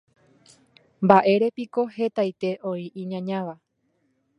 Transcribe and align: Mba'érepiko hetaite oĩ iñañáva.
Mba'érepiko 1.03 1.83
hetaite 1.99 2.49
oĩ 2.75 2.83
iñañáva. 3.03 3.55